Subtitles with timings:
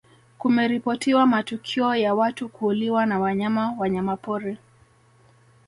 [0.37, 4.57] kumeripotiwa matukio ya watu kuuliwa na wanyama wanyamapori